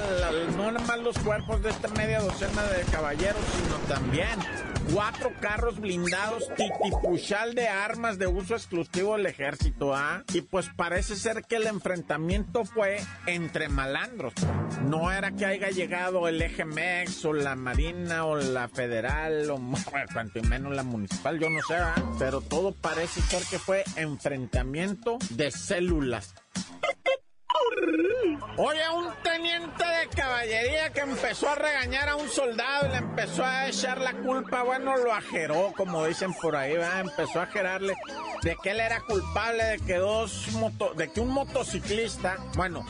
no 0.55 0.71
nada 0.71 0.85
más 0.85 0.99
los 0.99 1.17
cuerpos 1.19 1.61
de 1.61 1.69
esta 1.69 1.87
media 1.89 2.21
docena 2.21 2.63
de 2.63 2.83
caballeros, 2.85 3.41
sino 3.55 3.75
también 3.87 4.39
cuatro 4.93 5.31
carros 5.39 5.79
blindados 5.79 6.49
titipuchal 6.55 7.53
de 7.53 7.67
armas 7.67 8.17
de 8.17 8.27
uso 8.27 8.55
exclusivo 8.55 9.15
del 9.15 9.25
ejército, 9.25 9.95
¿ah? 9.95 10.23
Y 10.33 10.41
pues 10.41 10.69
parece 10.75 11.15
ser 11.15 11.43
que 11.43 11.57
el 11.57 11.67
enfrentamiento 11.67 12.65
fue 12.65 12.97
entre 13.25 13.69
malandros. 13.69 14.33
No 14.85 15.11
era 15.11 15.31
que 15.31 15.45
haya 15.45 15.69
llegado 15.69 16.27
el 16.27 16.41
EGMEX 16.41 17.25
o 17.25 17.33
la 17.33 17.55
Marina 17.55 18.25
o 18.25 18.35
la 18.35 18.67
Federal 18.67 19.49
o 19.49 19.59
cuanto 20.13 20.41
menos 20.43 20.73
la 20.73 20.83
municipal, 20.83 21.39
yo 21.39 21.49
no 21.49 21.61
sé, 21.67 21.75
¿ah? 21.75 21.95
Pero 22.19 22.41
todo 22.41 22.73
parece 22.73 23.21
ser 23.21 23.43
que 23.49 23.59
fue 23.59 23.83
enfrentamiento 23.95 25.17
de 25.31 25.51
células. 25.51 26.33
Oye, 28.57 28.81
un 28.95 29.09
teniente 29.23 29.83
de 29.85 30.07
caballería 30.15 30.91
que 30.91 31.01
empezó 31.01 31.49
a 31.49 31.55
regañar 31.55 32.09
a 32.09 32.15
un 32.15 32.27
soldado 32.27 32.87
y 32.87 32.89
le 32.89 32.97
empezó 32.97 33.45
a 33.45 33.67
echar 33.67 34.01
la 34.01 34.13
culpa, 34.13 34.63
bueno, 34.63 34.97
lo 34.97 35.13
ajeró, 35.13 35.73
como 35.77 36.05
dicen 36.05 36.33
por 36.33 36.55
ahí. 36.55 36.73
Empezó 36.99 37.39
a 37.39 37.43
ajerarle 37.43 37.93
de 38.41 38.55
que 38.61 38.71
él 38.71 38.79
era 38.79 39.01
culpable 39.01 39.63
de 39.63 39.79
que 39.79 39.95
dos 39.95 40.47
moto, 40.53 40.93
de 40.95 41.11
que 41.11 41.19
un 41.19 41.29
motociclista, 41.29 42.37
bueno, 42.55 42.85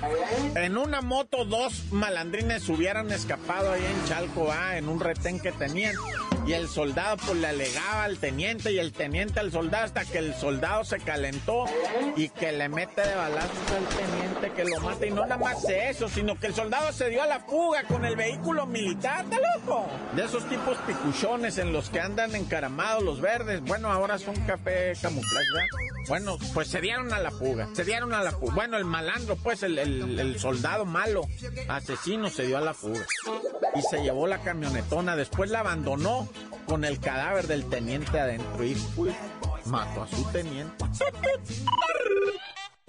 en 0.55 0.77
una 0.77 1.01
moto 1.01 1.45
dos 1.45 1.91
malandrines 1.91 2.69
hubieran 2.69 3.11
escapado 3.11 3.71
ahí 3.73 3.85
en 3.85 4.05
Chalco. 4.05 4.53
En 4.73 4.87
un 4.87 4.99
retén 4.99 5.39
que 5.39 5.51
tenían 5.51 5.95
y 6.47 6.53
el 6.53 6.69
soldado 6.69 7.17
pues 7.17 7.37
le 7.37 7.47
alegaba 7.47 8.05
al 8.05 8.17
teniente 8.19 8.71
y 8.71 8.79
el 8.79 8.93
teniente 8.93 9.41
al 9.41 9.51
soldado 9.51 9.83
hasta 9.83 10.05
que 10.05 10.19
el 10.19 10.33
soldado 10.33 10.85
se 10.85 10.99
calentó 10.99 11.65
y 12.15 12.29
que 12.29 12.53
le 12.53 12.69
mete 12.69 13.01
de 13.01 13.15
balazos 13.15 13.71
al 13.75 13.85
teniente 13.87 14.51
que 14.55 14.63
lo 14.63 14.79
mata. 14.79 15.05
Y 15.05 15.11
no 15.11 15.23
nada 15.23 15.37
más 15.37 15.65
eso, 15.69 16.07
sino 16.07 16.39
que 16.39 16.47
el 16.47 16.55
soldado 16.55 16.93
se 16.93 17.09
dio 17.09 17.21
a 17.21 17.27
la 17.27 17.41
fuga 17.41 17.83
con 17.83 18.05
el 18.05 18.15
vehículo 18.15 18.65
militar, 18.65 19.25
¿está 19.25 19.37
loco? 19.57 19.87
De 20.15 20.23
esos 20.23 20.47
tipos 20.47 20.77
picuchones 20.87 21.57
en 21.57 21.73
los 21.73 21.89
que 21.89 21.99
andan 21.99 22.33
encaramados 22.33 23.03
los 23.03 23.19
verdes, 23.19 23.61
bueno, 23.61 23.91
ahora 23.91 24.17
son 24.17 24.35
café 24.45 24.93
camuflaje, 25.01 25.45
Bueno, 26.07 26.37
pues 26.53 26.69
se 26.69 26.79
dieron 26.79 27.11
a 27.11 27.19
la 27.19 27.31
fuga, 27.31 27.67
se 27.73 27.83
dieron 27.83 28.13
a 28.13 28.23
la 28.23 28.31
fuga. 28.31 28.55
Bueno, 28.55 28.77
el 28.77 28.85
malandro, 28.85 29.35
pues 29.35 29.63
el 29.63 30.39
soldado 30.39 30.85
malo, 30.85 31.27
asesino, 31.67 32.29
se 32.29 32.43
dio 32.47 32.57
a 32.57 32.61
la 32.61 32.73
fuga. 32.73 33.05
Y 33.75 33.81
se 33.81 34.01
llevó 34.01 34.27
la 34.27 34.39
camionetona, 34.39 35.17
después 35.17 35.49
la 35.49 35.59
abandonó 35.59 36.29
con 36.67 36.83
el 36.85 36.99
cadáver 36.99 37.47
del 37.47 37.67
teniente 37.69 38.19
adentro 38.19 38.63
y 38.63 38.75
mató 39.65 40.03
a 40.03 40.07
su 40.07 40.23
teniente. 40.31 40.85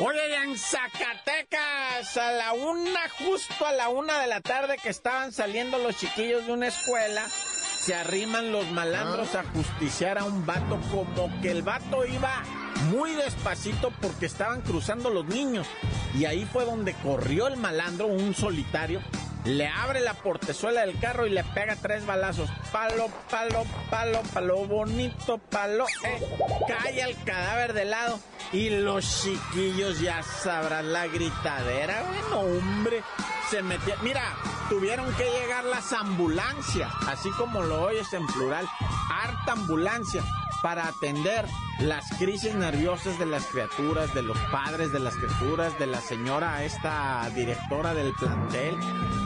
Oye, 0.00 0.36
en 0.44 0.56
Zacatecas, 0.56 2.16
a 2.16 2.32
la 2.32 2.52
una, 2.52 3.08
justo 3.18 3.66
a 3.66 3.72
la 3.72 3.88
una 3.88 4.20
de 4.20 4.28
la 4.28 4.40
tarde 4.40 4.76
que 4.80 4.90
estaban 4.90 5.32
saliendo 5.32 5.78
los 5.78 5.96
chiquillos 5.96 6.46
de 6.46 6.52
una 6.52 6.68
escuela, 6.68 7.26
se 7.28 7.94
arriman 7.94 8.52
los 8.52 8.70
malandros 8.70 9.34
a 9.34 9.44
justiciar 9.44 10.18
a 10.18 10.24
un 10.24 10.46
vato 10.46 10.78
como 10.92 11.40
que 11.40 11.50
el 11.50 11.62
vato 11.62 12.06
iba 12.06 12.44
muy 12.90 13.12
despacito 13.12 13.92
porque 14.00 14.26
estaban 14.26 14.60
cruzando 14.60 15.10
los 15.10 15.26
niños. 15.26 15.66
Y 16.14 16.26
ahí 16.26 16.44
fue 16.44 16.64
donde 16.64 16.94
corrió 16.94 17.48
el 17.48 17.56
malandro, 17.56 18.06
un 18.06 18.34
solitario, 18.34 19.00
le 19.44 19.66
abre 19.66 20.00
la 20.00 20.14
portezuela 20.14 20.82
del 20.82 20.98
carro 20.98 21.26
y 21.26 21.30
le 21.30 21.44
pega 21.44 21.76
tres 21.76 22.06
balazos. 22.06 22.50
Palo, 22.72 23.08
palo, 23.30 23.64
palo, 23.90 24.22
palo, 24.32 24.66
bonito, 24.66 25.38
palo. 25.38 25.86
Eh. 26.04 26.20
Cae 26.66 27.00
el 27.02 27.16
cadáver 27.24 27.72
de 27.72 27.84
lado 27.84 28.18
y 28.52 28.70
los 28.70 29.22
chiquillos 29.22 30.00
ya 30.00 30.22
sabrán 30.22 30.92
la 30.92 31.06
gritadera. 31.06 32.02
Bueno, 32.02 32.40
hombre, 32.40 33.02
se 33.50 33.62
metió. 33.62 33.94
Mira, 34.02 34.22
tuvieron 34.68 35.12
que 35.14 35.24
llegar 35.24 35.64
las 35.64 35.92
ambulancias, 35.92 36.90
así 37.06 37.30
como 37.30 37.62
lo 37.62 37.82
oyes 37.82 38.12
en 38.12 38.26
plural. 38.26 38.66
Harta 39.10 39.52
ambulancia 39.52 40.22
para 40.62 40.88
atender 40.88 41.46
las 41.80 42.10
crisis 42.18 42.54
nerviosas 42.54 43.18
de 43.18 43.26
las 43.26 43.46
criaturas, 43.46 44.12
de 44.14 44.22
los 44.22 44.36
padres 44.50 44.92
de 44.92 44.98
las 44.98 45.14
criaturas, 45.14 45.78
de 45.78 45.86
la 45.86 46.00
señora, 46.00 46.64
esta 46.64 47.28
directora 47.34 47.94
del 47.94 48.12
plantel, 48.14 48.76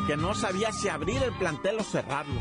que 0.06 0.16
no 0.16 0.34
sabía 0.34 0.72
si 0.72 0.88
abrir 0.88 1.22
el 1.22 1.32
plantel 1.32 1.78
o 1.78 1.84
cerrarlo. 1.84 2.40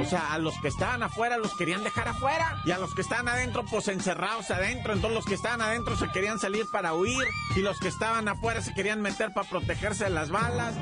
O 0.00 0.04
sea, 0.04 0.32
a 0.32 0.38
los 0.38 0.54
que 0.60 0.68
estaban 0.68 1.02
afuera 1.02 1.36
los 1.36 1.54
querían 1.56 1.84
dejar 1.84 2.08
afuera 2.08 2.62
y 2.64 2.70
a 2.70 2.78
los 2.78 2.94
que 2.94 3.02
estaban 3.02 3.28
adentro 3.28 3.64
pues 3.64 3.88
encerrados 3.88 4.50
adentro. 4.50 4.92
Entonces 4.92 5.16
los 5.16 5.24
que 5.24 5.34
estaban 5.34 5.60
adentro 5.60 5.96
se 5.96 6.08
querían 6.10 6.38
salir 6.38 6.66
para 6.72 6.94
huir 6.94 7.26
y 7.56 7.60
los 7.60 7.78
que 7.78 7.88
estaban 7.88 8.28
afuera 8.28 8.62
se 8.62 8.74
querían 8.74 9.00
meter 9.00 9.32
para 9.32 9.48
protegerse 9.48 10.04
de 10.04 10.10
las 10.10 10.30
balas. 10.30 10.74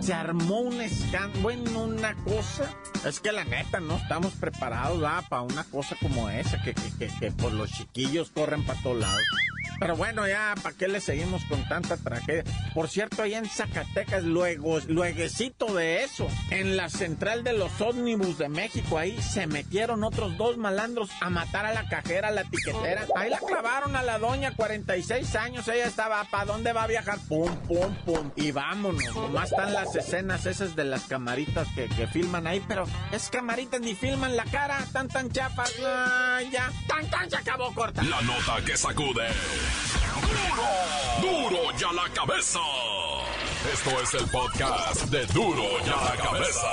Se 0.00 0.14
armó 0.14 0.60
un 0.60 0.80
escándalo, 0.80 1.42
bueno, 1.42 1.80
una 1.80 2.14
cosa. 2.24 2.70
Es 3.04 3.18
que 3.20 3.32
la 3.32 3.44
neta, 3.44 3.80
no 3.80 3.96
estamos 3.96 4.32
preparados 4.34 5.02
para 5.28 5.42
una 5.42 5.64
cosa 5.64 5.96
como 6.00 6.28
esa, 6.28 6.62
que, 6.62 6.74
que, 6.74 6.92
que, 6.98 7.18
que 7.18 7.32
por 7.32 7.52
los 7.52 7.70
chiquillos 7.72 8.30
corren 8.30 8.64
para 8.64 8.80
todos 8.82 8.98
lados. 8.98 9.22
Pero 9.78 9.96
bueno, 9.96 10.26
ya, 10.26 10.54
¿para 10.62 10.76
qué 10.76 10.88
le 10.88 11.00
seguimos 11.00 11.44
con 11.44 11.66
tanta 11.68 11.96
tragedia? 11.96 12.44
Por 12.74 12.88
cierto, 12.88 13.22
allá 13.22 13.38
en 13.38 13.48
Zacatecas, 13.48 14.24
luego, 14.24 14.78
lueguecito 14.80 15.74
de 15.74 16.04
eso, 16.04 16.28
en 16.50 16.76
la 16.76 16.88
central 16.88 17.44
de 17.44 17.52
los 17.52 17.80
ómnibus 17.80 18.38
de 18.38 18.48
México, 18.48 18.98
ahí 18.98 19.20
se 19.20 19.46
metieron 19.46 20.04
otros 20.04 20.36
dos 20.36 20.56
malandros 20.56 21.10
a 21.20 21.30
matar 21.30 21.66
a 21.66 21.74
la 21.74 21.88
cajera, 21.88 22.28
a 22.28 22.30
la 22.30 22.44
tiquetera. 22.44 23.06
Ahí 23.16 23.30
la 23.30 23.38
clavaron 23.38 23.96
a 23.96 24.02
la 24.02 24.18
doña, 24.18 24.54
46 24.54 25.36
años, 25.36 25.68
ella 25.68 25.86
estaba, 25.86 26.24
¿para 26.24 26.46
dónde 26.46 26.72
va 26.72 26.84
a 26.84 26.86
viajar? 26.86 27.18
Pum, 27.28 27.54
pum, 27.66 27.94
pum. 28.04 28.30
Y 28.36 28.52
vámonos, 28.52 29.14
nomás 29.14 29.50
están 29.50 29.72
las 29.72 29.94
escenas 29.94 30.46
esas 30.46 30.74
de 30.76 30.84
las 30.84 31.02
camaritas 31.04 31.68
que, 31.74 31.88
que 31.88 32.06
filman 32.06 32.46
ahí, 32.46 32.62
pero 32.66 32.86
es 33.12 33.28
camaritas 33.30 33.80
ni 33.80 33.94
filman 33.94 34.36
la 34.36 34.44
cara, 34.44 34.78
tan 34.92 35.08
tan 35.08 35.30
chapas, 35.30 35.74
ya, 36.50 36.70
tan 36.88 37.08
tan 37.10 37.30
se 37.30 37.36
acabó 37.36 37.72
corta. 37.74 38.02
La 38.02 38.20
nota 38.22 38.64
que 38.64 38.76
sacude. 38.76 39.26
¡Duro! 41.20 41.50
¡Duro 41.50 41.78
ya 41.78 41.92
la 41.92 42.08
cabeza! 42.12 42.60
Esto 43.72 44.00
es 44.00 44.14
el 44.14 44.30
podcast 44.30 45.02
de 45.06 45.26
Duro 45.26 45.64
ya 45.84 45.96
la 45.96 46.16
cabeza. 46.22 46.66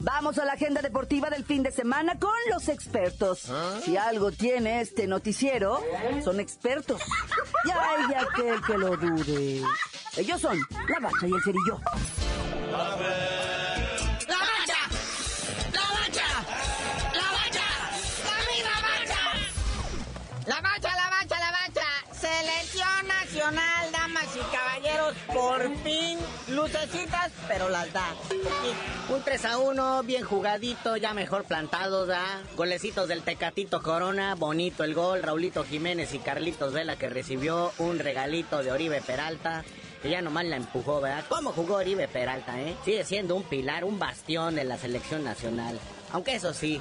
Vamos 0.00 0.38
a 0.38 0.44
la 0.44 0.52
agenda 0.52 0.82
deportiva 0.82 1.30
del 1.30 1.44
fin 1.44 1.62
de 1.62 1.70
semana 1.72 2.18
con 2.18 2.34
los 2.50 2.68
expertos. 2.68 3.50
Si 3.84 3.96
algo 3.96 4.32
tiene 4.32 4.80
este 4.82 5.06
noticiero, 5.06 5.80
son 6.22 6.40
expertos. 6.40 7.00
Y 7.64 7.70
hay 7.70 8.14
aquel 8.14 8.60
que 8.62 8.76
lo 8.76 8.96
dude. 8.96 9.62
Ellos 10.16 10.40
son 10.40 10.58
la 10.88 11.00
bacha 11.00 11.26
y 11.26 11.32
el 11.32 11.42
cerillo. 11.42 11.80
Pero 27.48 27.68
las 27.68 27.92
da. 27.92 28.14
Un 29.08 29.22
3 29.22 29.44
a 29.44 29.58
1, 29.58 30.02
bien 30.02 30.24
jugadito, 30.24 30.96
ya 30.96 31.14
mejor 31.14 31.44
plantado, 31.44 32.06
da. 32.06 32.42
Golecitos 32.56 33.08
del 33.08 33.22
Tecatito 33.22 33.82
Corona, 33.82 34.34
bonito 34.34 34.84
el 34.84 34.94
gol. 34.94 35.22
Raulito 35.22 35.64
Jiménez 35.64 36.14
y 36.14 36.18
Carlitos 36.18 36.72
Vela 36.72 36.96
que 36.96 37.08
recibió 37.08 37.72
un 37.78 37.98
regalito 37.98 38.62
de 38.62 38.72
Oribe 38.72 39.00
Peralta 39.00 39.64
que 40.02 40.10
ya 40.10 40.20
nomás 40.20 40.44
la 40.44 40.56
empujó, 40.56 41.00
¿verdad? 41.00 41.24
¿Cómo 41.30 41.52
jugó 41.52 41.76
Oribe 41.76 42.08
Peralta, 42.08 42.60
eh? 42.60 42.76
Sigue 42.84 43.04
siendo 43.04 43.36
un 43.36 43.42
pilar, 43.42 43.84
un 43.84 43.98
bastión 43.98 44.54
de 44.54 44.64
la 44.64 44.76
selección 44.76 45.24
nacional. 45.24 45.80
Aunque 46.12 46.34
eso 46.34 46.52
sí, 46.52 46.78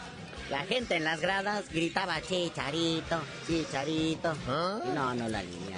la 0.49 0.65
gente 0.65 0.97
en 0.97 1.05
las 1.05 1.21
gradas 1.21 1.69
gritaba 1.69 2.21
chicharito, 2.21 3.21
chicharito. 3.47 4.33
¿Ah? 4.47 4.81
No, 4.93 5.13
no 5.13 5.29
la 5.29 5.41
línea. 5.41 5.72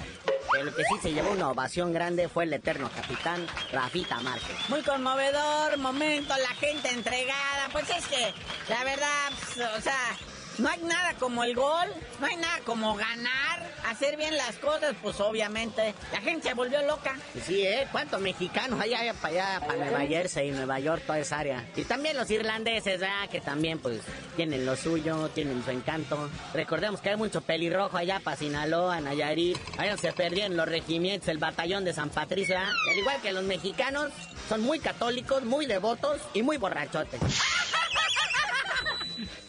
El 0.60 0.74
que 0.74 0.84
sí 0.84 0.94
se 1.02 1.12
llevó 1.12 1.32
una 1.32 1.50
ovación 1.50 1.92
grande 1.92 2.28
fue 2.28 2.44
el 2.44 2.52
eterno 2.52 2.90
capitán 2.94 3.46
Rafita 3.72 4.20
Márquez. 4.20 4.56
Muy 4.68 4.82
conmovedor 4.82 5.76
momento, 5.78 6.34
la 6.36 6.54
gente 6.56 6.88
entregada. 6.88 7.68
Pues 7.72 7.88
es 7.90 8.06
que, 8.06 8.32
la 8.68 8.84
verdad, 8.84 9.30
pues, 9.54 9.68
o 9.76 9.80
sea, 9.80 10.16
no 10.58 10.68
hay 10.68 10.80
nada 10.82 11.14
como 11.18 11.44
el 11.44 11.54
gol, 11.54 11.88
no 12.20 12.26
hay 12.26 12.36
nada 12.36 12.58
como 12.64 12.94
ganar, 12.94 13.70
hacer 13.86 14.16
bien 14.16 14.36
las 14.36 14.56
cosas, 14.56 14.94
pues 15.02 15.20
obviamente 15.20 15.94
la 16.12 16.20
gente 16.20 16.48
se 16.48 16.54
volvió 16.54 16.82
loca. 16.82 17.16
Sí, 17.44 17.62
¿eh? 17.62 17.86
¿Cuántos 17.92 18.20
mexicanos 18.20 18.80
hay 18.80 18.94
allá 18.94 19.14
para 19.14 19.34
allá, 19.34 19.66
para 19.66 19.84
Nueva 19.84 20.06
Jersey, 20.06 20.50
Nueva 20.50 20.78
York, 20.80 21.02
toda 21.06 21.18
esa 21.18 21.38
área? 21.38 21.64
Y 21.76 21.84
también 21.84 22.16
los 22.16 22.30
irlandeses, 22.30 23.00
¿verdad? 23.00 23.28
Que 23.30 23.40
también, 23.40 23.78
pues, 23.78 24.00
tienen 24.36 24.66
lo 24.66 24.76
suyo, 24.76 25.28
tienen 25.28 25.62
su 25.64 25.70
encanto. 25.70 26.30
Recordemos 26.54 27.00
que 27.00 27.10
hay 27.10 27.16
mucho 27.16 27.40
pelirrojo 27.40 27.96
allá 27.96 28.20
para 28.20 28.36
Sinaloa, 28.36 29.00
Nayarit. 29.00 29.58
Allá 29.78 29.96
se 29.96 30.12
perdieron 30.12 30.56
los 30.56 30.66
regimientos, 30.66 31.28
el 31.28 31.38
batallón 31.38 31.84
de 31.84 31.92
San 31.92 32.10
Patricio, 32.10 32.58
Al 32.58 32.98
igual 32.98 33.20
que 33.20 33.32
los 33.32 33.44
mexicanos, 33.44 34.10
son 34.48 34.62
muy 34.62 34.78
católicos, 34.78 35.44
muy 35.44 35.66
devotos 35.66 36.20
y 36.34 36.42
muy 36.42 36.56
borrachotes. 36.56 37.20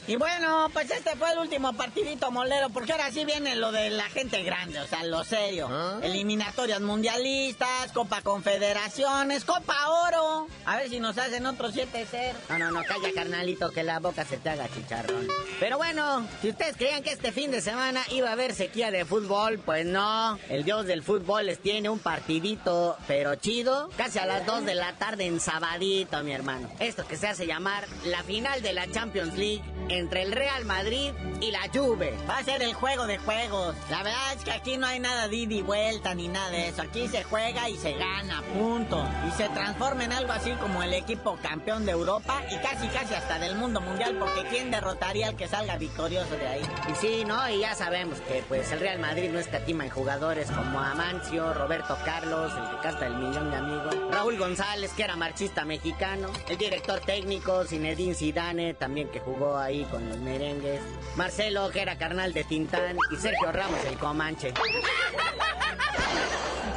Y 0.07 0.15
bueno, 0.15 0.69
pues 0.71 0.89
este 0.89 1.17
fue 1.17 1.33
el 1.33 1.39
último 1.39 1.73
partidito 1.73 2.31
molero, 2.31 2.69
porque 2.69 2.93
ahora 2.93 3.11
sí 3.11 3.25
viene 3.25 3.57
lo 3.57 3.73
de 3.73 3.89
la 3.89 4.05
gente 4.05 4.41
grande, 4.41 4.79
o 4.79 4.87
sea, 4.87 5.03
lo 5.03 5.25
serio. 5.25 5.67
¿Ah? 5.69 5.99
Eliminatorias 6.01 6.79
mundialistas, 6.79 7.91
Copa 7.91 8.21
Confederaciones, 8.21 9.43
Copa 9.43 9.75
Oro. 10.07 10.47
A 10.65 10.77
ver 10.77 10.89
si 10.89 11.01
nos 11.01 11.17
hacen 11.17 11.45
otros 11.45 11.75
7-0. 11.75 12.33
No, 12.47 12.57
no, 12.57 12.71
no, 12.71 12.83
calla, 12.85 13.11
carnalito, 13.13 13.69
que 13.71 13.83
la 13.83 13.99
boca 13.99 14.23
se 14.23 14.37
te 14.37 14.49
haga 14.49 14.69
chicharrón. 14.73 15.27
Pero 15.59 15.77
bueno, 15.77 16.25
si 16.41 16.51
ustedes 16.51 16.77
creían 16.77 17.03
que 17.03 17.11
este 17.11 17.33
fin 17.33 17.51
de 17.51 17.59
semana 17.59 18.01
iba 18.11 18.29
a 18.29 18.31
haber 18.31 18.55
sequía 18.55 18.91
de 18.91 19.03
fútbol, 19.03 19.59
pues 19.59 19.85
no. 19.85 20.39
El 20.47 20.63
dios 20.63 20.85
del 20.85 21.03
fútbol 21.03 21.47
les 21.47 21.59
tiene 21.59 21.89
un 21.89 21.99
partidito, 21.99 22.95
pero 23.07 23.35
chido, 23.35 23.89
casi 23.97 24.19
a 24.19 24.25
las 24.25 24.45
2 24.45 24.65
de 24.65 24.75
la 24.75 24.93
tarde 24.93 25.25
en 25.25 25.41
sabadito, 25.41 26.23
mi 26.23 26.31
hermano. 26.31 26.69
Esto 26.79 27.05
que 27.05 27.17
se 27.17 27.27
hace 27.27 27.45
llamar 27.45 27.85
la 28.05 28.23
final 28.23 28.61
de 28.61 28.71
la 28.71 28.89
Champions 28.89 29.37
League 29.37 29.63
entre 29.97 30.21
el 30.23 30.31
Real 30.31 30.65
Madrid 30.65 31.11
y 31.41 31.51
la 31.51 31.69
Juve. 31.73 32.15
Va 32.29 32.37
a 32.37 32.43
ser 32.43 32.61
el 32.61 32.73
juego 32.73 33.07
de 33.07 33.17
juegos. 33.17 33.75
La 33.89 34.03
verdad 34.03 34.33
es 34.35 34.43
que 34.43 34.51
aquí 34.51 34.77
no 34.77 34.87
hay 34.87 34.99
nada 34.99 35.27
de 35.27 35.35
ida 35.35 35.53
y 35.55 35.61
vuelta 35.61 36.13
ni 36.15 36.27
nada 36.27 36.49
de 36.49 36.69
eso. 36.69 36.81
Aquí 36.81 37.07
se 37.07 37.23
juega 37.23 37.69
y 37.69 37.77
se 37.77 37.93
gana, 37.93 38.43
punto. 38.53 39.03
Y 39.27 39.31
se 39.31 39.49
transforma 39.49 40.03
en 40.03 40.13
algo 40.13 40.31
así 40.31 40.51
como 40.51 40.83
el 40.83 40.93
equipo 40.93 41.37
campeón 41.41 41.85
de 41.85 41.91
Europa 41.91 42.41
y 42.51 42.57
casi 42.57 42.87
casi 42.87 43.13
hasta 43.13 43.39
del 43.39 43.55
mundo 43.55 43.81
mundial 43.81 44.17
porque 44.19 44.45
¿quién 44.49 44.71
derrotaría 44.71 45.27
al 45.27 45.35
que 45.35 45.47
salga 45.47 45.77
victorioso 45.77 46.35
de 46.37 46.47
ahí? 46.47 46.61
Y 46.91 46.95
sí, 46.95 47.23
¿no? 47.25 47.49
Y 47.49 47.59
ya 47.59 47.75
sabemos 47.75 48.19
que 48.21 48.43
pues 48.47 48.71
el 48.71 48.79
Real 48.79 48.99
Madrid 48.99 49.29
no 49.31 49.39
escatima 49.39 49.85
en 49.85 49.89
jugadores 49.89 50.49
como 50.51 50.79
Amancio, 50.79 51.53
Roberto 51.53 51.97
Carlos, 52.05 52.51
el 52.57 52.75
que 52.75 52.81
casta 52.81 53.07
el 53.07 53.15
millón 53.15 53.49
de 53.51 53.57
amigos, 53.57 53.95
Raúl 54.11 54.37
González, 54.37 54.91
que 54.93 55.03
era 55.03 55.15
marchista 55.15 55.65
mexicano, 55.65 56.29
el 56.47 56.57
director 56.57 56.99
técnico, 56.99 57.63
Zinedine 57.65 58.13
Zidane, 58.13 58.73
también 58.73 59.09
que 59.09 59.19
jugó 59.19 59.57
ahí 59.57 59.85
con 59.89 60.07
los 60.09 60.17
merengues, 60.19 60.81
Marcelo, 61.15 61.69
que 61.71 61.81
era 61.81 61.97
carnal 61.97 62.33
de 62.33 62.43
Tintán, 62.43 62.97
y 63.11 63.15
Sergio 63.15 63.51
Ramos, 63.51 63.79
el 63.85 63.97
Comanche. 63.97 64.53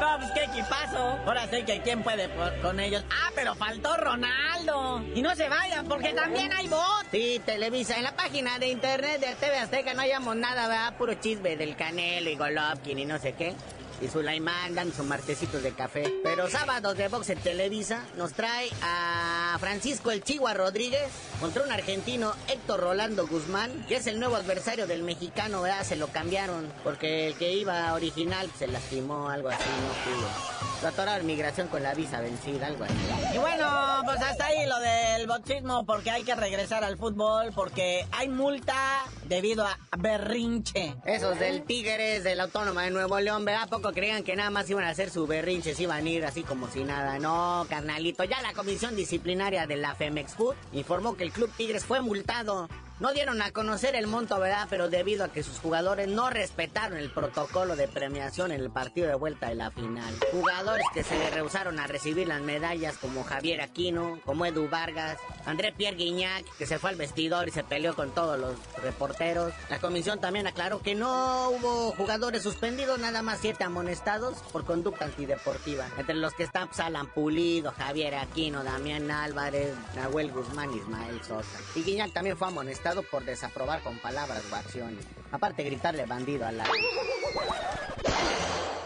No, 0.00 0.16
pues 0.18 0.30
qué 0.32 0.44
equipazo. 0.44 1.18
Ahora 1.26 1.46
sé 1.48 1.62
que 1.66 1.82
quién 1.82 2.02
puede 2.02 2.30
con 2.62 2.80
ellos. 2.80 3.04
Ah, 3.10 3.30
pero 3.34 3.54
faltó 3.54 3.94
Ronaldo. 3.98 5.02
Y 5.14 5.20
no 5.20 5.36
se 5.36 5.46
vayan, 5.46 5.86
porque 5.86 6.14
también 6.14 6.50
hay 6.54 6.68
voz. 6.68 7.04
Sí, 7.10 7.38
Televisa. 7.44 7.98
En 7.98 8.04
la 8.04 8.16
página 8.16 8.58
de 8.58 8.68
internet 8.68 9.20
de 9.20 9.34
TV 9.34 9.58
Azteca 9.58 9.92
no 9.92 10.00
hayamos 10.00 10.36
nada, 10.36 10.68
¿verdad? 10.68 10.96
Puro 10.96 11.12
chisme 11.14 11.54
del 11.54 11.76
Canelo 11.76 12.30
y 12.30 12.36
Golovkin 12.36 12.98
y 12.98 13.04
no 13.04 13.18
sé 13.18 13.34
qué 13.34 13.54
y 14.00 14.08
Sulaimán 14.08 14.74
dan 14.74 14.92
sus 14.92 15.06
martecitos 15.06 15.62
de 15.62 15.72
café. 15.72 16.12
Pero 16.22 16.48
sábado 16.48 16.94
de 16.94 17.08
boxe 17.08 17.36
Televisa 17.36 18.04
nos 18.16 18.32
trae 18.32 18.70
a 18.82 19.56
Francisco 19.60 20.10
El 20.10 20.22
Chigua 20.22 20.54
Rodríguez 20.54 21.10
contra 21.40 21.62
un 21.62 21.72
argentino 21.72 22.32
Héctor 22.48 22.80
Rolando 22.80 23.26
Guzmán, 23.26 23.84
que 23.86 23.96
es 23.96 24.06
el 24.06 24.18
nuevo 24.18 24.36
adversario 24.36 24.86
del 24.86 25.02
mexicano, 25.02 25.62
¿verdad? 25.62 25.84
Se 25.84 25.96
lo 25.96 26.08
cambiaron 26.08 26.72
porque 26.84 27.28
el 27.28 27.34
que 27.34 27.52
iba 27.52 27.92
original 27.94 28.50
se 28.58 28.66
lastimó, 28.66 29.28
algo 29.28 29.48
así, 29.48 29.64
no 29.64 30.12
pudo. 30.12 30.69
Trataron 30.80 31.26
migración 31.26 31.68
con 31.68 31.82
la 31.82 31.92
visa 31.92 32.20
vencida, 32.20 32.66
algo 32.66 32.84
así. 32.84 32.94
Y 33.34 33.38
bueno, 33.38 33.66
pues 34.04 34.20
hasta 34.22 34.46
ahí 34.46 34.66
lo 34.66 34.78
del 34.80 35.26
boxismo, 35.26 35.84
porque 35.84 36.10
hay 36.10 36.22
que 36.22 36.34
regresar 36.34 36.84
al 36.84 36.96
fútbol, 36.96 37.52
porque 37.54 38.06
hay 38.12 38.28
multa 38.28 39.04
debido 39.26 39.66
a 39.66 39.78
berrinche. 39.98 40.94
Esos 41.04 41.38
del 41.38 41.64
Tigres, 41.64 42.24
del 42.24 42.40
Autónoma 42.40 42.84
de 42.84 42.90
Nuevo 42.92 43.20
León, 43.20 43.44
¿verdad? 43.44 43.68
Poco 43.68 43.92
creían 43.92 44.22
que 44.22 44.36
nada 44.36 44.48
más 44.48 44.70
iban 44.70 44.84
a 44.84 44.88
hacer 44.88 45.10
su 45.10 45.26
berrinche, 45.26 45.74
se 45.74 45.82
iban 45.82 46.06
a 46.06 46.08
ir 46.08 46.24
así 46.24 46.42
como 46.42 46.66
si 46.68 46.82
nada. 46.82 47.18
No, 47.18 47.66
carnalito, 47.68 48.24
ya 48.24 48.40
la 48.40 48.54
comisión 48.54 48.96
disciplinaria 48.96 49.66
de 49.66 49.76
la 49.76 49.94
Femex 49.94 50.32
Food 50.32 50.54
informó 50.72 51.14
que 51.14 51.24
el 51.24 51.32
Club 51.32 51.52
Tigres 51.58 51.84
fue 51.84 52.00
multado 52.00 52.68
no 53.00 53.12
dieron 53.12 53.40
a 53.40 53.50
conocer 53.50 53.94
el 53.96 54.06
monto, 54.06 54.38
¿verdad? 54.38 54.66
Pero 54.68 54.90
debido 54.90 55.24
a 55.24 55.28
que 55.28 55.42
sus 55.42 55.58
jugadores 55.58 56.06
no 56.06 56.28
respetaron 56.28 56.98
el 56.98 57.10
protocolo 57.10 57.74
de 57.74 57.88
premiación 57.88 58.52
en 58.52 58.60
el 58.60 58.70
partido 58.70 59.08
de 59.08 59.14
vuelta 59.14 59.48
de 59.48 59.54
la 59.54 59.70
final. 59.70 60.14
Jugadores 60.32 60.84
que 60.92 61.02
se 61.02 61.30
rehusaron 61.30 61.80
a 61.80 61.86
recibir 61.86 62.28
las 62.28 62.42
medallas 62.42 62.98
como 62.98 63.24
Javier 63.24 63.62
Aquino, 63.62 64.20
como 64.26 64.44
Edu 64.44 64.68
Vargas, 64.68 65.18
André 65.46 65.72
Pierre 65.72 65.96
Guignac, 65.96 66.44
que 66.58 66.66
se 66.66 66.78
fue 66.78 66.90
al 66.90 66.96
vestidor 66.96 67.48
y 67.48 67.52
se 67.52 67.64
peleó 67.64 67.96
con 67.96 68.10
todos 68.10 68.38
los 68.38 68.54
reporteros. 68.82 69.54
La 69.70 69.78
comisión 69.78 70.20
también 70.20 70.46
aclaró 70.46 70.80
que 70.82 70.94
no 70.94 71.48
hubo 71.50 71.92
jugadores 71.92 72.42
suspendidos, 72.42 72.98
nada 72.98 73.22
más 73.22 73.38
siete 73.40 73.64
amonestados 73.64 74.38
por 74.52 74.66
conducta 74.66 75.06
antideportiva. 75.06 75.86
Entre 75.96 76.14
los 76.14 76.34
que 76.34 76.42
están 76.42 76.68
pues, 76.68 76.80
Alan 76.80 77.06
Pulido, 77.06 77.72
Javier 77.72 78.16
Aquino, 78.16 78.62
Damián 78.62 79.10
Álvarez, 79.10 79.74
Nahuel 79.96 80.30
Guzmán, 80.32 80.74
Ismael 80.74 81.22
Sosa. 81.24 81.58
Y 81.74 81.82
Guignac 81.82 82.12
también 82.12 82.36
fue 82.36 82.48
amonestado 82.48 82.89
por 83.11 83.24
desaprobar 83.24 83.81
con 83.81 83.98
palabras 83.98 84.42
o 84.50 84.57
acciones. 84.57 85.05
Aparte 85.33 85.62
gritarle 85.62 86.07
bandido 86.07 86.46
al 86.46 86.59
lado. 86.59 86.72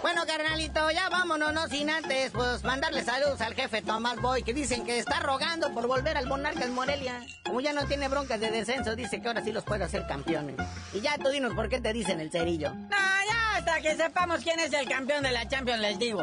Bueno, 0.02 0.26
carnalito, 0.26 0.90
ya 0.90 1.08
vámonos, 1.08 1.54
no 1.54 1.66
sin 1.68 1.88
antes, 1.88 2.30
pues 2.32 2.62
mandarle 2.62 3.02
saludos 3.02 3.40
al 3.40 3.54
jefe 3.54 3.80
Tomás 3.80 4.20
Boy, 4.20 4.42
que 4.42 4.52
dicen 4.52 4.84
que 4.84 4.98
está 4.98 5.20
rogando 5.20 5.72
por 5.72 5.86
volver 5.86 6.18
al 6.18 6.26
Monarcas 6.26 6.68
Morelia. 6.68 7.22
Como 7.44 7.62
ya 7.62 7.72
no 7.72 7.86
tiene 7.86 8.08
broncas 8.08 8.38
de 8.38 8.50
descenso, 8.50 8.94
dice 8.96 9.22
que 9.22 9.28
ahora 9.28 9.42
sí 9.42 9.50
los 9.50 9.64
puede 9.64 9.84
hacer 9.84 10.06
campeones. 10.06 10.56
Y 10.92 11.00
ya 11.00 11.16
tú 11.16 11.30
dinos 11.30 11.54
por 11.54 11.70
qué 11.70 11.80
te 11.80 11.94
dicen 11.94 12.20
el 12.20 12.30
cerillo. 12.30 12.74
No, 12.74 12.90
ya 12.90 13.56
hasta 13.56 13.80
que 13.80 13.96
sepamos 13.96 14.42
quién 14.42 14.60
es 14.60 14.72
el 14.74 14.86
campeón 14.86 15.22
de 15.22 15.32
la 15.32 15.48
Champions 15.48 15.80
les 15.80 15.98
digo. 15.98 16.22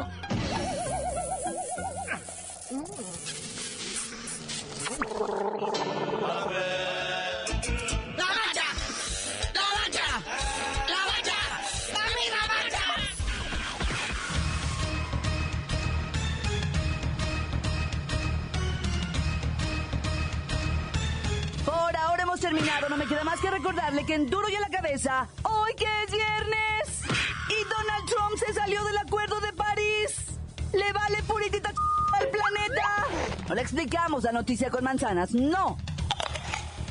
Terminado, 22.52 22.88
no 22.90 22.96
me 22.98 23.06
queda 23.06 23.24
más 23.24 23.40
que 23.40 23.50
recordarle 23.50 24.04
que 24.04 24.14
en 24.14 24.28
Duro 24.28 24.48
y 24.48 24.54
a 24.54 24.60
la 24.60 24.68
cabeza, 24.68 25.26
hoy 25.42 25.74
que 25.74 25.84
es 25.84 26.12
viernes, 26.12 27.00
y 27.48 27.64
Donald 27.64 28.06
Trump 28.06 28.36
se 28.36 28.52
salió 28.52 28.84
del 28.84 28.98
acuerdo 28.98 29.40
de 29.40 29.52
París. 29.52 30.38
Le 30.72 30.92
vale 30.92 31.22
puritita 31.22 31.70
al 31.70 32.28
planeta. 32.28 33.06
No 33.48 33.54
le 33.54 33.62
explicamos 33.62 34.24
la 34.24 34.32
noticia 34.32 34.70
con 34.70 34.84
manzanas, 34.84 35.32
no. 35.32 35.78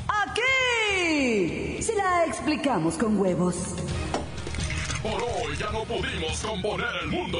Aquí 0.08 1.82
se 1.82 1.94
la 1.94 2.24
explicamos 2.26 2.96
con 2.96 3.18
huevos. 3.18 3.56
Por 5.02 5.22
hoy 5.22 5.56
ya 5.56 5.70
no 5.70 5.84
pudimos 5.84 6.40
componer 6.40 6.94
el 7.02 7.08
mundo. 7.08 7.38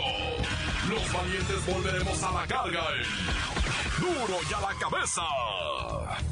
Los 0.89 1.13
valientes 1.13 1.67
volveremos 1.67 2.23
a 2.23 2.33
la 2.33 2.47
carga. 2.47 2.85
Duro 3.99 4.39
y 4.49 4.55
a 4.55 4.61
la 4.61 4.75
cabeza. 4.79 6.32